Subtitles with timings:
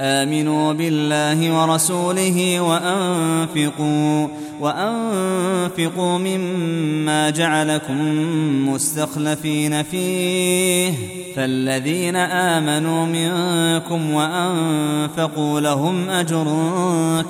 [0.00, 4.28] آمنوا بالله ورسوله وأنفقوا
[4.60, 7.98] وأنفقوا مما جعلكم
[8.68, 10.92] مستخلفين فيه
[11.36, 16.46] فالذين آمنوا منكم وأنفقوا لهم أجر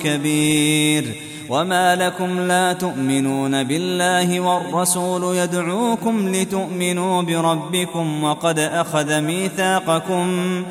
[0.03, 1.15] كبير
[1.49, 10.63] وما لكم لا تؤمنون بالله والرسول يدعوكم لتؤمنوا بربكم وقد أخذ ميثاقكم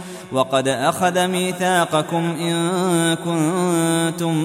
[0.69, 2.55] أخذ ميثاقكم إن
[3.15, 4.45] كنتم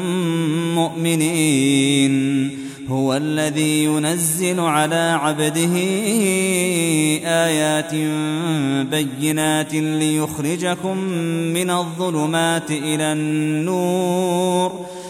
[0.75, 2.51] مؤمنين.
[2.89, 5.75] هو الذي ينزل على عبده
[7.25, 7.93] آيات
[8.89, 10.97] بينات ليخرجكم
[11.53, 14.85] من الظلمات إلى النور.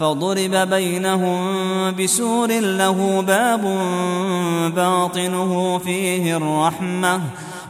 [0.00, 1.40] فضرب بينهم
[1.96, 3.62] بسور له باب
[4.74, 7.20] باطنه فيه الرحمة.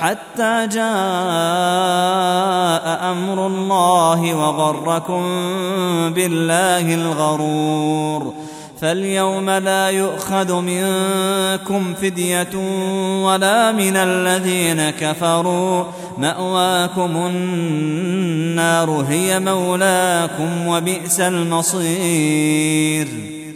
[0.00, 0.86] حتى جاء
[3.12, 5.22] أمر الله وغركم
[6.14, 8.34] بالله الغرور.
[8.80, 12.56] فاليوم لا يؤخذ منكم فدية
[13.24, 15.84] ولا من الذين كفروا.
[16.18, 23.08] مأواكم النار هي مولاكم وبئس المصير.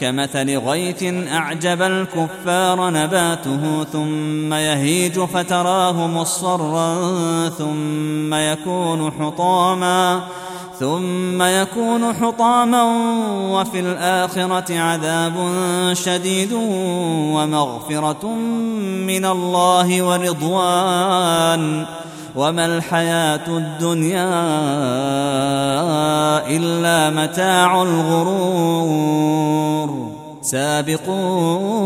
[0.00, 6.94] كمثل غيث أعجب الكفار نباته ثم يهيج فتراه مصرا
[7.48, 10.20] ثم يكون حطاما
[10.80, 12.82] ثم يكون حطاما
[13.52, 15.34] وفي الآخرة عذاب
[15.92, 16.52] شديد
[17.34, 18.26] ومغفرة
[19.06, 21.86] من الله ورضوان
[22.36, 24.30] وما الحياة الدنيا
[26.48, 29.30] إلا متاع الغرور.
[30.42, 31.76] سابقوا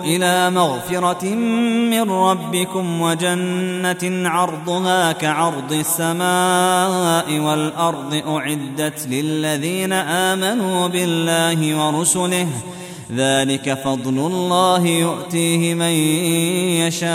[0.00, 1.24] إلى مغفرة
[1.90, 12.48] من ربكم وجنة عرضها كعرض السماء والأرض أعدت للذين آمنوا بالله ورسله.
[13.16, 15.94] ذلك فضل الله يؤتيه من
[16.88, 17.14] يشاء.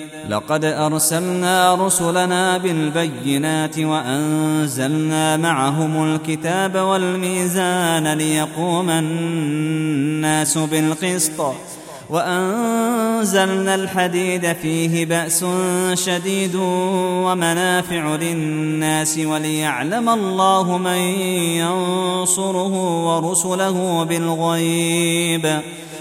[0.31, 11.53] لقد أرسلنا رسلنا بالبينات وأنزلنا معهم الكتاب والميزان ليقوم الناس بالقسط
[12.09, 15.45] وأنزلنا الحديد فيه بأس
[15.93, 16.55] شديد
[17.25, 21.01] ومنافع للناس وليعلم الله من
[21.61, 22.73] ينصره
[23.05, 25.61] ورسله بالغيب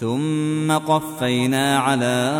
[0.00, 2.34] ثم قفينا على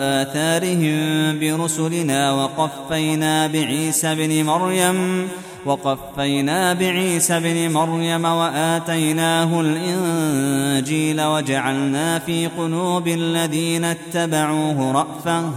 [0.00, 5.28] آثارهم برسلنا وقفينا بعيسى بن مريم
[5.64, 15.50] وقفينا بعيسى بن مريم وآتيناه الإنجيل وجعلنا في قلوب الذين اتبعوه رأفةً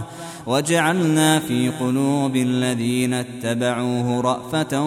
[0.50, 4.82] وجعلنا في قلوب الذين اتبعوه رأفة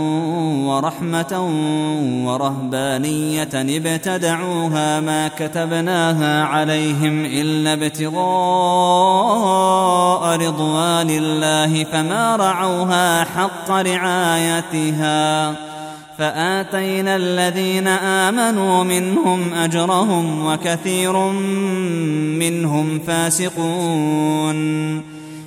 [0.67, 1.49] ورحمة
[2.25, 8.13] ورهبانية ابتدعوها ما كتبناها عليهم إلا ابتغاء
[10.37, 15.53] رضوان الله فما رعوها حق رعايتها
[16.17, 21.17] فآتينا الذين آمنوا منهم أجرهم وكثير
[22.39, 24.63] منهم فاسقون